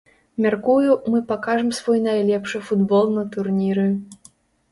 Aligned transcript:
Мяркую, 0.43 0.93
мы 1.15 1.19
пакажам 1.31 1.69
свой 1.81 1.99
найлепшы 2.07 2.61
футбол 2.69 3.05
на 3.17 3.27
турніры. 3.35 3.85